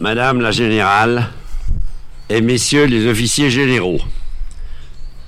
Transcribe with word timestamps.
Madame 0.00 0.40
la 0.40 0.50
Générale 0.50 1.28
et 2.30 2.40
Messieurs 2.40 2.86
les 2.86 3.06
officiers 3.06 3.50
généraux, 3.50 4.00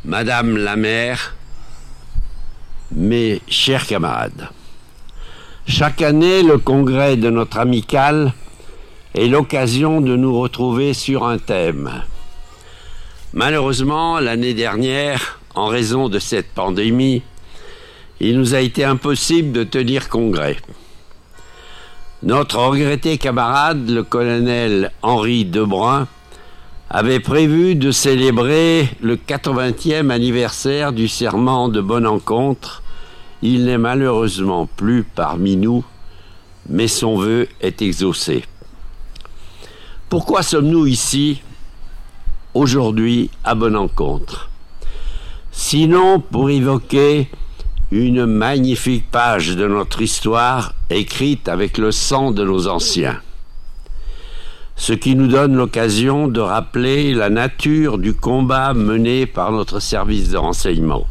Madame 0.06 0.56
la 0.56 0.76
Mère, 0.76 1.34
mes 2.90 3.42
chers 3.48 3.86
camarades, 3.86 4.48
chaque 5.68 6.00
année, 6.00 6.42
le 6.42 6.56
congrès 6.56 7.18
de 7.18 7.28
notre 7.28 7.58
amicale 7.58 8.32
est 9.14 9.26
l'occasion 9.26 10.00
de 10.00 10.16
nous 10.16 10.40
retrouver 10.40 10.94
sur 10.94 11.26
un 11.26 11.36
thème. 11.36 11.90
Malheureusement, 13.34 14.20
l'année 14.20 14.54
dernière, 14.54 15.38
en 15.54 15.66
raison 15.66 16.08
de 16.08 16.18
cette 16.18 16.48
pandémie, 16.48 17.22
il 18.20 18.38
nous 18.38 18.54
a 18.54 18.60
été 18.60 18.84
impossible 18.84 19.52
de 19.52 19.64
tenir 19.64 20.08
congrès. 20.08 20.56
Notre 22.22 22.58
regretté 22.58 23.18
camarade, 23.18 23.90
le 23.90 24.04
colonel 24.04 24.92
Henri 25.02 25.44
Debrun, 25.44 26.06
avait 26.88 27.18
prévu 27.18 27.74
de 27.74 27.90
célébrer 27.90 28.88
le 29.00 29.16
80e 29.16 30.08
anniversaire 30.10 30.92
du 30.92 31.08
serment 31.08 31.68
de 31.68 31.80
Bonne 31.80 32.06
Encontre. 32.06 32.84
Il 33.42 33.64
n'est 33.64 33.76
malheureusement 33.78 34.66
plus 34.66 35.02
parmi 35.02 35.56
nous, 35.56 35.84
mais 36.68 36.86
son 36.86 37.16
vœu 37.16 37.48
est 37.60 37.82
exaucé. 37.82 38.44
Pourquoi 40.08 40.44
sommes-nous 40.44 40.86
ici 40.86 41.42
aujourd'hui 42.54 43.30
à 43.42 43.56
Bonne 43.56 43.76
Encontre 43.76 44.48
Sinon 45.50 46.20
pour 46.20 46.50
évoquer 46.50 47.28
une 47.92 48.26
magnifique 48.26 49.08
page 49.10 49.54
de 49.54 49.68
notre 49.68 50.02
histoire 50.02 50.74
écrite 50.90 51.48
avec 51.48 51.78
le 51.78 51.92
sang 51.92 52.32
de 52.32 52.42
nos 52.42 52.66
anciens 52.66 53.20
ce 54.76 54.92
qui 54.92 55.14
nous 55.14 55.28
donne 55.28 55.54
l'occasion 55.54 56.26
de 56.26 56.40
rappeler 56.40 57.14
la 57.14 57.30
nature 57.30 57.98
du 57.98 58.14
combat 58.14 58.74
mené 58.74 59.26
par 59.26 59.52
notre 59.52 59.78
service 59.78 60.30
de 60.30 60.36
renseignement. 60.36 61.06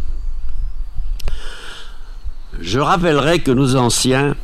Je 2.59 2.79
rappellerai 2.79 3.39
que 3.39 3.51
nos 3.51 3.77
anciens 3.77 4.35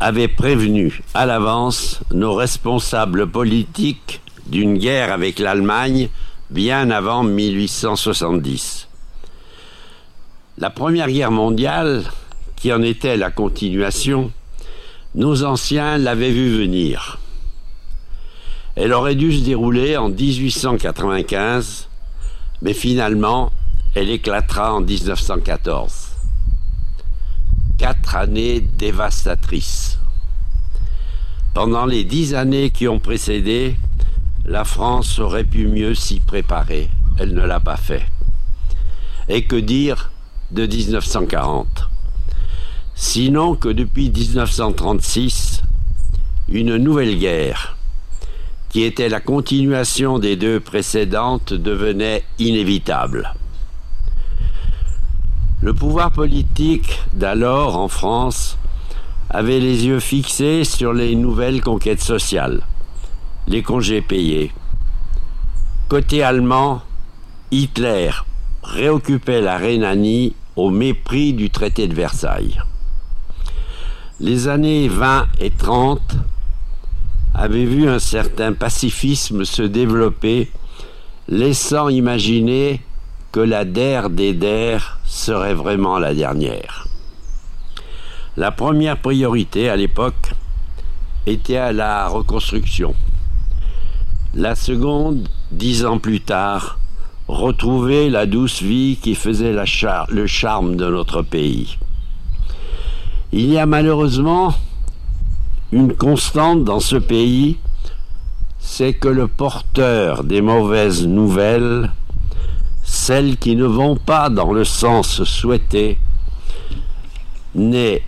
avaient 0.00 0.26
prévenu 0.26 1.02
à 1.12 1.26
l'avance 1.26 2.00
nos 2.12 2.34
responsables 2.34 3.26
politiques 3.26 4.22
d'une 4.46 4.78
guerre 4.78 5.12
avec 5.12 5.38
l'Allemagne 5.38 6.08
bien 6.50 6.90
avant 6.90 7.24
1870. 7.24 8.83
La 10.56 10.70
Première 10.70 11.08
Guerre 11.08 11.32
mondiale, 11.32 12.04
qui 12.54 12.72
en 12.72 12.80
était 12.80 13.16
la 13.16 13.32
continuation, 13.32 14.30
nos 15.16 15.42
anciens 15.42 15.98
l'avaient 15.98 16.30
vu 16.30 16.56
venir. 16.56 17.18
Elle 18.76 18.92
aurait 18.92 19.16
dû 19.16 19.32
se 19.32 19.44
dérouler 19.44 19.96
en 19.96 20.10
1895, 20.10 21.88
mais 22.62 22.72
finalement, 22.72 23.50
elle 23.96 24.10
éclatera 24.10 24.74
en 24.74 24.80
1914. 24.80 26.10
Quatre 27.76 28.14
années 28.14 28.60
dévastatrices. 28.60 29.98
Pendant 31.52 31.84
les 31.84 32.04
dix 32.04 32.32
années 32.32 32.70
qui 32.70 32.86
ont 32.86 33.00
précédé, 33.00 33.74
la 34.44 34.62
France 34.62 35.18
aurait 35.18 35.42
pu 35.42 35.66
mieux 35.66 35.96
s'y 35.96 36.20
préparer. 36.20 36.90
Elle 37.18 37.34
ne 37.34 37.44
l'a 37.44 37.58
pas 37.58 37.76
fait. 37.76 38.06
Et 39.28 39.46
que 39.46 39.56
dire 39.56 40.12
de 40.54 40.66
1940 40.66 41.90
Sinon 42.94 43.56
que 43.56 43.68
depuis 43.68 44.08
1936, 44.08 45.62
une 46.48 46.76
nouvelle 46.76 47.18
guerre, 47.18 47.76
qui 48.68 48.84
était 48.84 49.08
la 49.08 49.18
continuation 49.18 50.20
des 50.20 50.36
deux 50.36 50.60
précédentes, 50.60 51.52
devenait 51.52 52.22
inévitable. 52.38 53.34
Le 55.60 55.74
pouvoir 55.74 56.12
politique 56.12 57.00
d'alors 57.12 57.76
en 57.76 57.88
France 57.88 58.56
avait 59.30 59.58
les 59.58 59.86
yeux 59.86 60.00
fixés 60.00 60.62
sur 60.62 60.92
les 60.92 61.16
nouvelles 61.16 61.62
conquêtes 61.62 62.02
sociales, 62.02 62.60
les 63.48 63.62
congés 63.64 64.02
payés. 64.02 64.52
Côté 65.88 66.22
allemand, 66.22 66.82
Hitler 67.50 68.10
réoccupait 68.62 69.40
la 69.40 69.58
Rhénanie 69.58 70.34
au 70.56 70.70
mépris 70.70 71.32
du 71.32 71.50
traité 71.50 71.88
de 71.88 71.94
Versailles. 71.94 72.60
Les 74.20 74.48
années 74.48 74.88
20 74.88 75.26
et 75.40 75.50
30 75.50 76.00
avait 77.34 77.64
vu 77.64 77.88
un 77.88 77.98
certain 77.98 78.52
pacifisme 78.52 79.44
se 79.44 79.62
développer, 79.62 80.50
laissant 81.28 81.88
imaginer 81.88 82.80
que 83.32 83.40
la 83.40 83.64
der 83.64 84.10
des 84.10 84.32
der 84.32 85.00
serait 85.04 85.54
vraiment 85.54 85.98
la 85.98 86.14
dernière. 86.14 86.86
La 88.36 88.52
première 88.52 88.98
priorité 88.98 89.68
à 89.68 89.76
l'époque 89.76 90.32
était 91.26 91.56
à 91.56 91.72
la 91.72 92.06
reconstruction. 92.06 92.94
La 94.34 94.54
seconde, 94.54 95.28
dix 95.50 95.84
ans 95.84 95.98
plus 95.98 96.20
tard, 96.20 96.78
retrouver 97.28 98.10
la 98.10 98.26
douce 98.26 98.62
vie 98.62 98.98
qui 99.00 99.14
faisait 99.14 99.54
le 99.54 100.26
charme 100.26 100.76
de 100.76 100.88
notre 100.88 101.22
pays. 101.22 101.78
Il 103.32 103.50
y 103.50 103.58
a 103.58 103.66
malheureusement 103.66 104.54
une 105.72 105.94
constante 105.94 106.64
dans 106.64 106.80
ce 106.80 106.96
pays, 106.96 107.58
c'est 108.58 108.94
que 108.94 109.08
le 109.08 109.26
porteur 109.26 110.24
des 110.24 110.40
mauvaises 110.40 111.06
nouvelles, 111.06 111.90
celles 112.82 113.36
qui 113.36 113.56
ne 113.56 113.64
vont 113.64 113.96
pas 113.96 114.30
dans 114.30 114.52
le 114.52 114.64
sens 114.64 115.24
souhaité, 115.24 115.98
n'est 117.54 118.02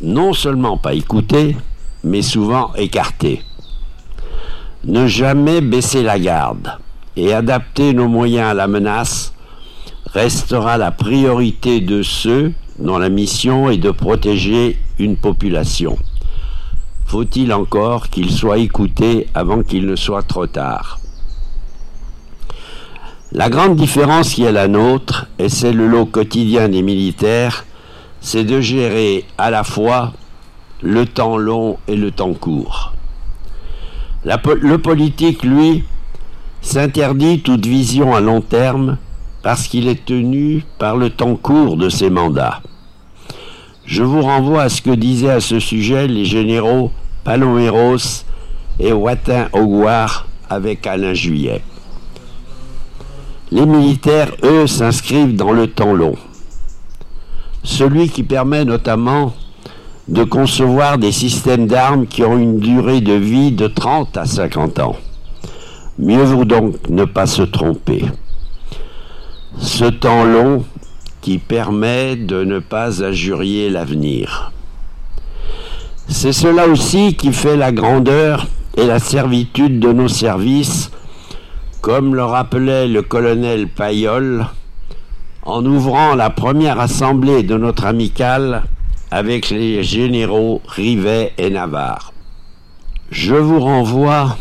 non 0.00 0.32
seulement 0.32 0.76
pas 0.76 0.94
écouté, 0.94 1.56
mais 2.04 2.22
souvent 2.22 2.72
écarté. 2.74 3.42
Ne 4.84 5.06
jamais 5.06 5.60
baisser 5.60 6.02
la 6.02 6.18
garde 6.18 6.78
et 7.16 7.32
adapter 7.32 7.92
nos 7.92 8.08
moyens 8.08 8.50
à 8.50 8.54
la 8.54 8.66
menace 8.66 9.34
restera 10.12 10.76
la 10.78 10.90
priorité 10.90 11.80
de 11.80 12.02
ceux 12.02 12.52
dont 12.78 12.98
la 12.98 13.08
mission 13.08 13.70
est 13.70 13.76
de 13.76 13.90
protéger 13.90 14.78
une 14.98 15.16
population. 15.16 15.98
Faut-il 17.06 17.52
encore 17.52 18.08
qu'il 18.08 18.30
soit 18.30 18.58
écouté 18.58 19.28
avant 19.34 19.62
qu'il 19.62 19.86
ne 19.86 19.96
soit 19.96 20.22
trop 20.22 20.46
tard? 20.46 20.98
La 23.32 23.48
grande 23.48 23.76
différence 23.76 24.34
qui 24.34 24.42
est 24.42 24.52
la 24.52 24.66
nôtre, 24.66 25.26
et 25.38 25.48
c'est 25.48 25.72
le 25.72 25.86
lot 25.86 26.06
quotidien 26.06 26.68
des 26.68 26.82
militaires, 26.82 27.64
c'est 28.20 28.44
de 28.44 28.60
gérer 28.60 29.24
à 29.38 29.50
la 29.50 29.62
fois 29.62 30.12
le 30.82 31.06
temps 31.06 31.36
long 31.36 31.78
et 31.86 31.96
le 31.96 32.10
temps 32.10 32.34
court. 32.34 32.92
le 34.24 34.76
politique, 34.78 35.42
lui, 35.44 35.84
s'interdit 36.60 37.40
toute 37.40 37.66
vision 37.66 38.14
à 38.14 38.20
long 38.20 38.40
terme 38.40 38.98
parce 39.42 39.68
qu'il 39.68 39.88
est 39.88 40.04
tenu 40.04 40.64
par 40.78 40.96
le 40.96 41.10
temps 41.10 41.36
court 41.36 41.76
de 41.76 41.88
ses 41.88 42.10
mandats. 42.10 42.60
Je 43.86 44.02
vous 44.02 44.22
renvoie 44.22 44.62
à 44.62 44.68
ce 44.68 44.82
que 44.82 44.90
disaient 44.90 45.30
à 45.30 45.40
ce 45.40 45.58
sujet 45.58 46.06
les 46.06 46.24
généraux 46.24 46.92
Paloméros 47.24 48.24
et 48.78 48.92
Watin 48.92 49.48
Augoire 49.52 50.26
avec 50.48 50.86
Alain 50.86 51.14
Juillet. 51.14 51.62
Les 53.50 53.66
militaires, 53.66 54.30
eux, 54.44 54.66
s'inscrivent 54.66 55.34
dans 55.34 55.52
le 55.52 55.66
temps 55.66 55.92
long. 55.92 56.14
Celui 57.64 58.08
qui 58.08 58.22
permet 58.22 58.64
notamment 58.64 59.32
de 60.06 60.24
concevoir 60.24 60.98
des 60.98 61.12
systèmes 61.12 61.66
d'armes 61.66 62.06
qui 62.06 62.22
ont 62.22 62.38
une 62.38 62.58
durée 62.58 63.00
de 63.00 63.12
vie 63.12 63.52
de 63.52 63.66
30 63.66 64.16
à 64.16 64.24
50 64.24 64.78
ans. 64.78 64.96
Mieux 66.02 66.22
vaut 66.22 66.46
donc 66.46 66.88
ne 66.88 67.04
pas 67.04 67.26
se 67.26 67.42
tromper. 67.42 68.06
Ce 69.58 69.84
temps 69.84 70.24
long 70.24 70.64
qui 71.20 71.36
permet 71.36 72.16
de 72.16 72.42
ne 72.42 72.58
pas 72.58 73.04
injurier 73.04 73.68
l'avenir. 73.68 74.50
C'est 76.08 76.32
cela 76.32 76.68
aussi 76.68 77.16
qui 77.16 77.34
fait 77.34 77.58
la 77.58 77.70
grandeur 77.70 78.46
et 78.78 78.86
la 78.86 78.98
servitude 78.98 79.78
de 79.78 79.92
nos 79.92 80.08
services, 80.08 80.90
comme 81.82 82.14
le 82.14 82.24
rappelait 82.24 82.88
le 82.88 83.02
colonel 83.02 83.68
Payol 83.68 84.46
en 85.42 85.62
ouvrant 85.66 86.14
la 86.14 86.30
première 86.30 86.80
assemblée 86.80 87.42
de 87.42 87.58
notre 87.58 87.84
amicale 87.84 88.62
avec 89.10 89.50
les 89.50 89.82
généraux 89.82 90.62
Rivet 90.66 91.34
et 91.36 91.50
Navarre. 91.50 92.14
Je 93.10 93.34
vous 93.34 93.60
renvoie 93.60 94.38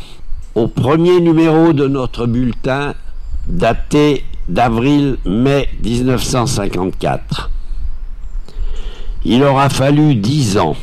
au 0.60 0.68
premier 0.68 1.22
numéro 1.22 1.72
de 1.72 1.88
notre 1.88 2.26
bulletin 2.26 2.94
daté 3.48 4.26
d'avril-mai 4.50 5.70
1954. 5.82 7.50
Il 9.24 9.42
aura 9.44 9.70
fallu 9.70 10.16
dix 10.16 10.58
ans 10.58 10.76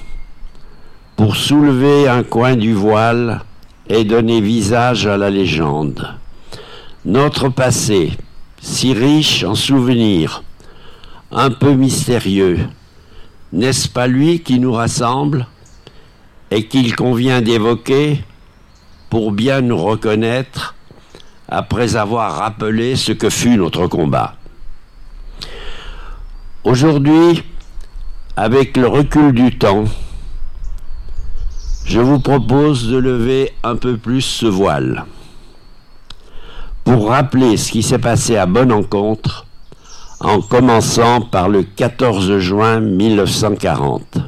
pour 1.14 1.36
soulever 1.36 2.08
un 2.08 2.22
coin 2.22 2.56
du 2.56 2.72
voile 2.72 3.42
et 3.90 4.04
donner 4.04 4.40
visage 4.40 5.06
à 5.06 5.18
la 5.18 5.28
légende. 5.28 6.08
Notre 7.04 7.50
passé, 7.50 8.12
si 8.58 8.94
riche 8.94 9.44
en 9.44 9.54
souvenirs, 9.54 10.42
un 11.30 11.50
peu 11.50 11.74
mystérieux, 11.74 12.60
n'est-ce 13.52 13.90
pas 13.90 14.06
lui 14.06 14.40
qui 14.40 14.58
nous 14.58 14.72
rassemble 14.72 15.46
et 16.50 16.66
qu'il 16.66 16.96
convient 16.96 17.42
d'évoquer 17.42 18.24
pour 19.16 19.32
bien 19.32 19.62
nous 19.62 19.78
reconnaître 19.78 20.74
après 21.48 21.96
avoir 21.96 22.36
rappelé 22.36 22.96
ce 22.96 23.12
que 23.12 23.30
fut 23.30 23.56
notre 23.56 23.86
combat. 23.86 24.34
Aujourd'hui, 26.64 27.42
avec 28.36 28.76
le 28.76 28.86
recul 28.86 29.32
du 29.32 29.56
temps, 29.56 29.84
je 31.86 31.98
vous 31.98 32.20
propose 32.20 32.90
de 32.90 32.98
lever 32.98 33.54
un 33.62 33.76
peu 33.76 33.96
plus 33.96 34.20
ce 34.20 34.44
voile 34.44 35.06
pour 36.84 37.08
rappeler 37.08 37.56
ce 37.56 37.72
qui 37.72 37.82
s'est 37.82 37.98
passé 37.98 38.36
à 38.36 38.44
Bonne 38.44 38.70
Encontre 38.70 39.46
en 40.20 40.42
commençant 40.42 41.22
par 41.22 41.48
le 41.48 41.62
14 41.62 42.36
juin 42.36 42.80
1940. 42.80 44.18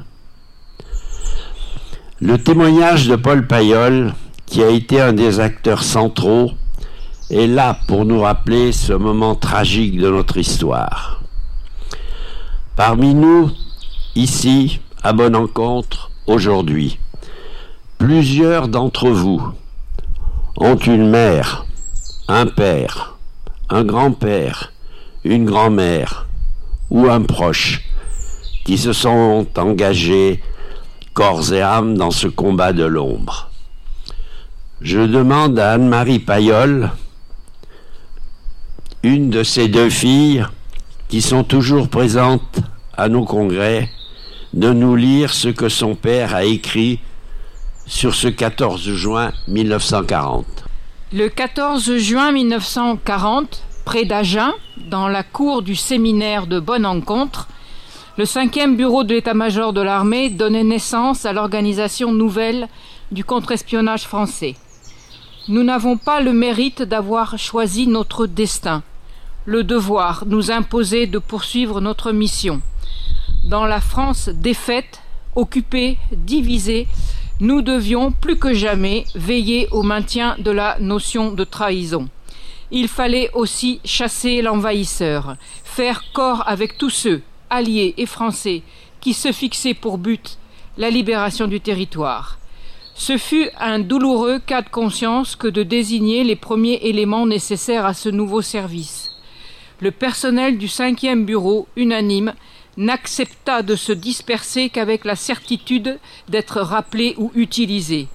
Le 2.22 2.38
témoignage 2.38 3.06
de 3.06 3.16
Paul 3.16 3.46
Payol, 3.46 4.14
qui 4.48 4.62
a 4.62 4.70
été 4.70 5.00
un 5.00 5.12
des 5.12 5.40
acteurs 5.40 5.82
centraux, 5.82 6.52
est 7.30 7.46
là 7.46 7.78
pour 7.86 8.06
nous 8.06 8.20
rappeler 8.20 8.72
ce 8.72 8.94
moment 8.94 9.34
tragique 9.34 9.98
de 9.98 10.10
notre 10.10 10.38
histoire. 10.38 11.20
Parmi 12.74 13.14
nous, 13.14 13.50
ici, 14.14 14.80
à 15.02 15.12
Bonne 15.12 15.36
Encontre, 15.36 16.10
aujourd'hui, 16.26 16.98
plusieurs 17.98 18.68
d'entre 18.68 19.10
vous 19.10 19.42
ont 20.56 20.76
une 20.76 21.10
mère, 21.10 21.66
un 22.28 22.46
père, 22.46 23.16
un 23.68 23.84
grand-père, 23.84 24.72
une 25.24 25.44
grand-mère 25.44 26.26
ou 26.90 27.06
un 27.10 27.20
proche 27.20 27.82
qui 28.64 28.78
se 28.78 28.94
sont 28.94 29.46
engagés 29.56 30.42
corps 31.12 31.52
et 31.52 31.60
âme 31.60 31.98
dans 31.98 32.10
ce 32.10 32.28
combat 32.28 32.72
de 32.72 32.84
l'ombre. 32.84 33.47
Je 34.80 35.00
demande 35.00 35.58
à 35.58 35.72
Anne-Marie 35.72 36.20
Payol, 36.20 36.92
une 39.02 39.28
de 39.28 39.42
ces 39.42 39.66
deux 39.66 39.90
filles 39.90 40.46
qui 41.08 41.20
sont 41.20 41.42
toujours 41.42 41.88
présentes 41.88 42.60
à 42.96 43.08
nos 43.08 43.24
congrès, 43.24 43.88
de 44.54 44.72
nous 44.72 44.94
lire 44.94 45.34
ce 45.34 45.48
que 45.48 45.68
son 45.68 45.96
père 45.96 46.32
a 46.32 46.44
écrit 46.44 47.00
sur 47.86 48.14
ce 48.14 48.28
14 48.28 48.92
juin 48.92 49.32
1940. 49.48 50.46
Le 51.12 51.28
14 51.28 51.96
juin 51.96 52.30
1940, 52.30 53.64
près 53.84 54.04
d'Agen, 54.04 54.52
dans 54.76 55.08
la 55.08 55.24
cour 55.24 55.62
du 55.62 55.74
séminaire 55.74 56.46
de 56.46 56.60
Bonne 56.60 56.86
Encontre, 56.86 57.48
le 58.16 58.24
5e 58.24 58.76
bureau 58.76 59.02
de 59.02 59.14
l'état-major 59.14 59.72
de 59.72 59.80
l'armée 59.80 60.30
donnait 60.30 60.62
naissance 60.62 61.26
à 61.26 61.32
l'organisation 61.32 62.12
nouvelle 62.12 62.68
du 63.10 63.24
contre-espionnage 63.24 64.02
français. 64.02 64.54
Nous 65.50 65.62
n'avons 65.62 65.96
pas 65.96 66.20
le 66.20 66.34
mérite 66.34 66.82
d'avoir 66.82 67.38
choisi 67.38 67.86
notre 67.86 68.26
destin. 68.26 68.82
Le 69.46 69.64
devoir 69.64 70.24
nous 70.26 70.50
imposait 70.50 71.06
de 71.06 71.18
poursuivre 71.18 71.80
notre 71.80 72.12
mission. 72.12 72.60
Dans 73.46 73.64
la 73.64 73.80
France 73.80 74.28
défaite, 74.28 75.00
occupée, 75.36 75.96
divisée, 76.12 76.86
nous 77.40 77.62
devions 77.62 78.12
plus 78.12 78.36
que 78.36 78.52
jamais 78.52 79.06
veiller 79.14 79.68
au 79.70 79.82
maintien 79.82 80.36
de 80.38 80.50
la 80.50 80.76
notion 80.80 81.32
de 81.32 81.44
trahison. 81.44 82.10
Il 82.70 82.86
fallait 82.86 83.30
aussi 83.32 83.80
chasser 83.86 84.42
l'envahisseur, 84.42 85.36
faire 85.64 86.04
corps 86.12 86.42
avec 86.46 86.76
tous 86.76 86.90
ceux, 86.90 87.22
alliés 87.48 87.94
et 87.96 88.04
français, 88.04 88.62
qui 89.00 89.14
se 89.14 89.32
fixaient 89.32 89.72
pour 89.72 89.96
but 89.96 90.36
la 90.76 90.90
libération 90.90 91.46
du 91.46 91.62
territoire. 91.62 92.38
Ce 92.98 93.16
fut 93.16 93.48
un 93.60 93.78
douloureux 93.78 94.40
cas 94.40 94.60
de 94.60 94.68
conscience 94.68 95.36
que 95.36 95.46
de 95.46 95.62
désigner 95.62 96.24
les 96.24 96.34
premiers 96.34 96.80
éléments 96.82 97.26
nécessaires 97.26 97.86
à 97.86 97.94
ce 97.94 98.08
nouveau 98.08 98.42
service. 98.42 99.10
Le 99.80 99.92
personnel 99.92 100.58
du 100.58 100.66
cinquième 100.66 101.24
bureau, 101.24 101.68
unanime, 101.76 102.34
n'accepta 102.76 103.62
de 103.62 103.76
se 103.76 103.92
disperser 103.92 104.68
qu'avec 104.68 105.04
la 105.04 105.14
certitude 105.14 106.00
d'être 106.28 106.60
rappelé 106.60 107.14
ou 107.18 107.30
utilisé. 107.36 108.08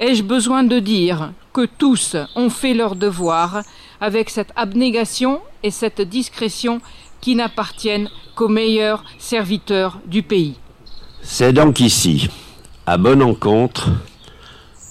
Ai-je 0.00 0.24
besoin 0.24 0.64
de 0.64 0.80
dire 0.80 1.32
que 1.52 1.64
tous 1.64 2.16
ont 2.34 2.50
fait 2.50 2.74
leur 2.74 2.96
devoir 2.96 3.62
avec 4.00 4.30
cette 4.30 4.52
abnégation 4.56 5.40
et 5.62 5.70
cette 5.70 6.02
discrétion 6.02 6.80
qui 7.20 7.36
n'appartiennent 7.36 8.10
qu'aux 8.34 8.48
meilleurs 8.48 9.04
serviteurs 9.18 10.00
du 10.06 10.24
pays? 10.24 10.56
C'est 11.22 11.52
donc 11.52 11.78
ici, 11.78 12.28
à 12.88 12.96
bonne 12.96 13.22
encontre, 13.22 13.90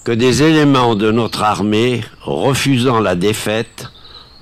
que 0.04 0.12
des 0.12 0.44
éléments 0.44 0.94
de 0.94 1.10
notre 1.10 1.42
armée, 1.42 2.04
refusant 2.22 3.00
la 3.00 3.16
défaite, 3.16 3.88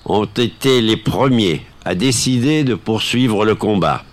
ont 0.04 0.26
été 0.26 0.82
les 0.82 0.98
premiers 0.98 1.66
à 1.86 1.96
décider 1.96 2.66
de 2.66 2.76
poursuivre 2.76 3.46
le 3.46 3.56
combat. 3.56 4.04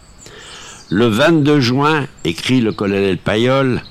Le 0.91 1.09
22 1.09 1.59
juin, 1.59 2.07
écrit 2.23 2.61
le 2.61 2.71
colonel 2.71 3.19
Payol, 3.19 3.83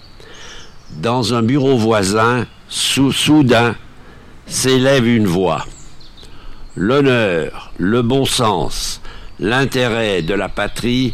dans 1.02 1.34
un 1.34 1.44
bureau 1.44 1.76
voisin, 1.76 2.46
soudain, 2.70 3.76
s'élève 4.46 5.06
une 5.06 5.28
voix. 5.28 5.66
L'honneur, 6.78 7.74
le 7.78 8.02
bon 8.02 8.24
sens, 8.24 9.02
l'intérêt 9.38 10.22
de 10.22 10.34
la 10.34 10.48
patrie 10.48 11.14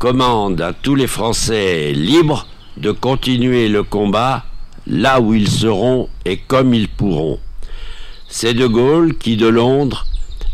commandent 0.00 0.62
à 0.62 0.72
tous 0.72 0.96
les 0.96 1.06
Français 1.06 1.92
libres 1.92 2.44
de 2.80 2.92
continuer 2.92 3.68
le 3.68 3.82
combat 3.82 4.44
là 4.86 5.20
où 5.20 5.34
ils 5.34 5.48
seront 5.48 6.08
et 6.24 6.38
comme 6.38 6.74
ils 6.74 6.88
pourront. 6.88 7.38
C'est 8.28 8.54
De 8.54 8.66
Gaulle 8.66 9.16
qui, 9.16 9.36
de 9.36 9.46
Londres, 9.46 10.06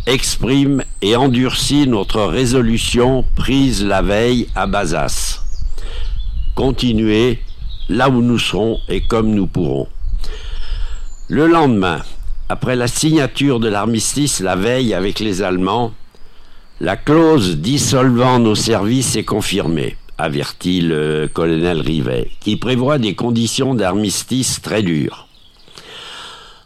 exprime 0.06 0.82
et 1.02 1.16
endurcit 1.16 1.86
notre 1.86 2.22
résolution 2.22 3.24
prise 3.36 3.84
la 3.84 4.02
veille 4.02 4.48
à 4.54 4.66
Bazas. 4.66 5.40
Continuez 6.54 7.40
là 7.88 8.08
où 8.08 8.22
nous 8.22 8.38
serons 8.38 8.78
et 8.88 9.00
comme 9.00 9.34
nous 9.34 9.46
pourrons. 9.46 9.88
Le 11.28 11.46
lendemain, 11.46 12.02
après 12.48 12.76
la 12.76 12.86
signature 12.86 13.60
de 13.60 13.68
l'armistice 13.68 14.40
la 14.40 14.56
veille 14.56 14.94
avec 14.94 15.20
les 15.20 15.42
Allemands, 15.42 15.92
la 16.80 16.96
clause 16.96 17.56
dissolvant 17.56 18.38
nos 18.38 18.54
services 18.54 19.16
est 19.16 19.24
confirmée, 19.24 19.96
avertit 20.18 20.80
le 20.80 21.28
colonel 21.32 21.80
Rivet, 21.80 22.30
qui 22.40 22.56
prévoit 22.56 22.98
des 22.98 23.14
conditions 23.14 23.74
d'armistice 23.74 24.60
très 24.62 24.82
dures 24.82 25.24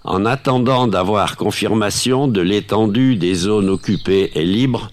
en 0.09 0.25
attendant 0.25 0.87
d'avoir 0.87 1.37
confirmation 1.37 2.29
de 2.29 2.41
l'étendue 2.41 3.17
des 3.17 3.35
zones 3.35 3.69
occupées 3.69 4.31
et 4.35 4.45
libres, 4.47 4.91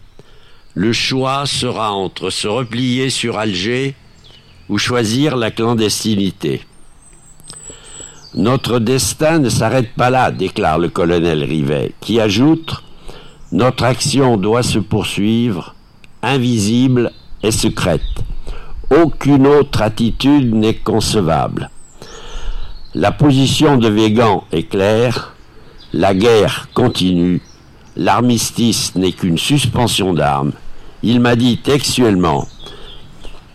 le 0.74 0.92
choix 0.92 1.46
sera 1.46 1.94
entre 1.94 2.30
se 2.30 2.50
replier 2.50 3.10
sur 3.10 3.38
Alger 3.38 3.96
ou 4.68 4.78
choisir 4.78 5.38
la 5.38 5.52
clandestinité. 5.52 6.64
Notre 8.34 8.80
destin 8.80 9.40
ne 9.40 9.48
s'arrête 9.48 9.94
pas 9.94 10.10
là, 10.10 10.32
déclare 10.32 10.80
le 10.80 10.90
colonel 10.90 11.46
Rivet, 11.46 11.94
qui 12.02 12.20
ajoute 12.20 12.84
Notre 13.54 13.86
action 13.86 14.36
doit 14.36 14.64
se 14.64 14.80
poursuivre, 14.80 15.76
invisible 16.24 17.14
et 17.42 17.52
secrète. 17.52 18.02
Aucune 18.92 19.48
autre 19.48 19.82
attitude 19.82 20.54
n'est 20.54 20.76
concevable. 20.76 21.70
La 22.94 23.12
position 23.12 23.78
de 23.78 23.90
Végan 23.90 24.44
est 24.52 24.70
claire, 24.70 25.34
la 25.92 26.14
guerre 26.14 26.70
continue, 26.74 27.42
l'armistice 27.96 28.96
n'est 28.96 29.12
qu'une 29.12 29.38
suspension 29.38 30.14
d'armes. 30.14 30.52
Il 31.04 31.20
m'a 31.20 31.36
dit 31.36 31.58
textuellement, 31.58 32.48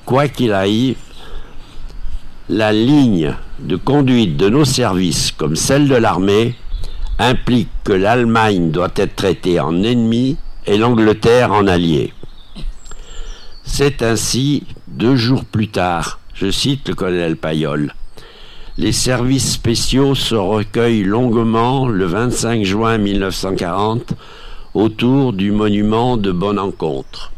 quoi 0.04 0.28
qu'il 0.28 0.52
arrive, 0.52 0.96
la 2.48 2.72
ligne 2.72 3.34
de 3.60 3.76
conduite 3.76 4.36
de 4.36 4.48
nos 4.48 4.64
services 4.64 5.30
comme 5.32 5.54
celle 5.54 5.88
de 5.88 5.94
l'armée 5.94 6.56
implique 7.18 7.68
que 7.84 7.92
l'Allemagne 7.92 8.70
doit 8.70 8.92
être 8.96 9.14
traitée 9.14 9.60
en 9.60 9.82
ennemi 9.82 10.36
et 10.66 10.76
l'Angleterre 10.76 11.52
en 11.52 11.66
allié. 11.66 12.12
C'est 13.62 14.02
ainsi, 14.02 14.64
deux 14.90 15.16
jours 15.16 15.44
plus 15.44 15.68
tard, 15.68 16.20
je 16.34 16.50
cite 16.50 16.88
le 16.88 16.94
colonel 16.94 17.36
Payol, 17.36 17.94
les 18.76 18.92
services 18.92 19.52
spéciaux 19.52 20.14
se 20.14 20.34
recueillent 20.34 21.04
longuement 21.04 21.86
le 21.86 22.06
25 22.06 22.64
juin 22.64 22.98
1940 22.98 24.14
autour 24.74 25.32
du 25.32 25.52
monument 25.52 26.16
de 26.16 26.32
Bonne 26.32 26.58
Encontre. 26.58 27.32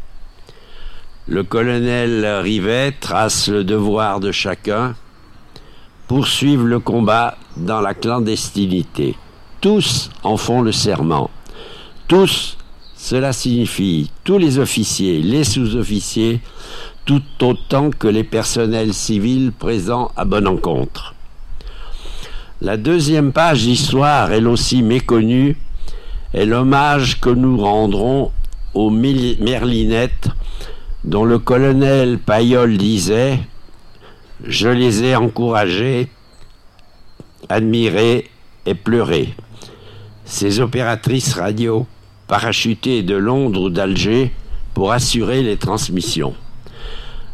Le 1.27 1.43
colonel 1.43 2.25
Rivet 2.41 2.93
trace 2.99 3.49
le 3.49 3.63
devoir 3.63 4.19
de 4.19 4.31
chacun 4.31 4.95
poursuivent 6.07 6.65
le 6.65 6.79
combat 6.79 7.37
dans 7.57 7.81
la 7.81 7.93
clandestinité. 7.93 9.15
Tous 9.61 10.09
en 10.23 10.37
font 10.37 10.61
le 10.61 10.71
serment. 10.71 11.29
Tous, 12.07 12.57
cela 13.03 13.33
signifie 13.33 14.09
tous 14.23 14.37
les 14.37 14.59
officiers, 14.59 15.21
les 15.21 15.43
sous-officiers, 15.43 16.39
tout 17.03 17.21
autant 17.41 17.89
que 17.89 18.07
les 18.07 18.23
personnels 18.23 18.93
civils 18.93 19.51
présents 19.51 20.13
à 20.15 20.23
bonne 20.23 20.47
encontre. 20.47 21.13
La 22.61 22.77
deuxième 22.77 23.33
page 23.33 23.63
d'histoire, 23.63 24.31
elle 24.31 24.47
aussi 24.47 24.83
méconnue, 24.83 25.57
est 26.33 26.45
l'hommage 26.45 27.19
que 27.19 27.29
nous 27.29 27.57
rendrons 27.57 28.31
aux 28.73 28.89
Merlinettes 28.89 30.29
dont 31.03 31.25
le 31.25 31.39
colonel 31.39 32.19
Payol 32.19 32.77
disait 32.77 33.37
Je 34.45 34.69
les 34.69 35.03
ai 35.03 35.17
encouragés, 35.17 36.07
admirés 37.49 38.29
et 38.65 38.75
pleurés. 38.75 39.35
Ces 40.23 40.61
opératrices 40.61 41.33
radio, 41.33 41.85
parachutées 42.33 43.03
de 43.03 43.13
Londres 43.13 43.61
ou 43.61 43.69
d'Alger 43.69 44.31
pour 44.73 44.91
assurer 44.91 45.43
les 45.43 45.55
transmissions. 45.55 46.33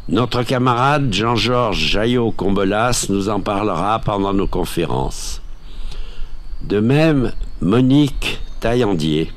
Notre 0.10 0.44
camarade 0.44 1.14
Jean-Georges 1.14 1.80
Jaillot-Combelas 1.80 3.06
nous 3.08 3.30
en 3.30 3.40
parlera 3.40 4.00
pendant 4.00 4.34
nos 4.34 4.46
conférences. 4.46 5.42
De 6.64 6.82
même, 6.82 7.32
Monique 7.62 8.42
Taillandier 8.60 9.32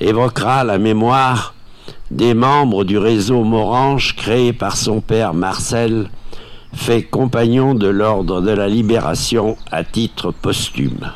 évoquera 0.00 0.64
la 0.64 0.78
mémoire 0.78 1.54
des 2.10 2.34
membres 2.34 2.82
du 2.82 2.98
réseau 2.98 3.44
Morange 3.44 4.16
créé 4.16 4.52
par 4.52 4.76
son 4.76 5.00
père 5.00 5.34
Marcel, 5.34 6.10
fait 6.72 7.04
compagnon 7.04 7.76
de 7.76 7.86
l'ordre 7.86 8.40
de 8.40 8.50
la 8.50 8.66
libération 8.66 9.56
à 9.70 9.84
titre 9.84 10.32
posthume. 10.32 11.12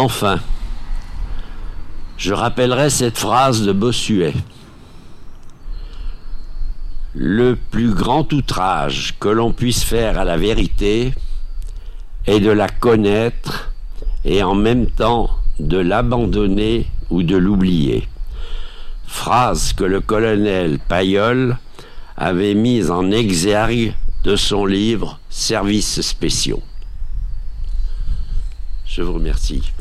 Enfin, 0.00 0.38
je 2.16 2.32
rappellerai 2.32 2.88
cette 2.88 3.18
phrase 3.18 3.62
de 3.62 3.72
Bossuet. 3.72 4.32
Le 7.14 7.56
plus 7.56 7.92
grand 7.94 8.32
outrage 8.32 9.16
que 9.18 9.28
l'on 9.28 9.52
puisse 9.52 9.82
faire 9.82 10.16
à 10.16 10.24
la 10.24 10.36
vérité 10.36 11.12
est 12.28 12.38
de 12.38 12.52
la 12.52 12.68
connaître 12.68 13.72
et 14.24 14.44
en 14.44 14.54
même 14.54 14.86
temps 14.86 15.30
de 15.58 15.78
l'abandonner 15.78 16.86
ou 17.10 17.24
de 17.24 17.36
l'oublier. 17.36 18.06
Phrase 19.04 19.72
que 19.72 19.82
le 19.82 20.00
colonel 20.00 20.78
Payol 20.78 21.58
avait 22.16 22.54
mise 22.54 22.92
en 22.92 23.10
exergue 23.10 23.96
de 24.22 24.36
son 24.36 24.64
livre 24.64 25.18
Services 25.28 26.02
spéciaux. 26.02 26.62
Je 28.86 29.02
vous 29.02 29.14
remercie. 29.14 29.72